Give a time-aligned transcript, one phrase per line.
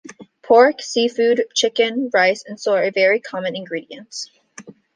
[0.41, 4.31] Pork, seafood, chicken, rice, and soy are very common ingredients.